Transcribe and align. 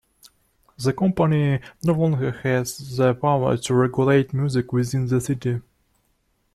The 0.79 0.93
Company 0.93 1.59
no 1.83 1.93
longer 1.93 2.31
has 2.31 2.97
the 2.97 3.13
power 3.13 3.55
to 3.55 3.75
regulate 3.75 4.33
music 4.33 4.73
within 4.73 5.05
the 5.05 5.21
City. 5.21 5.61